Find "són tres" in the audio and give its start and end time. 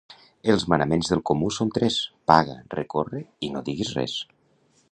1.57-1.97